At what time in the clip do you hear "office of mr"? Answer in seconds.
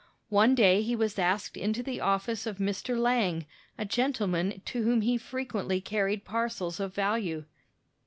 2.01-2.97